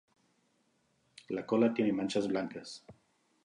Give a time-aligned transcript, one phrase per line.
[1.29, 2.83] La cola tiene manchas blancas.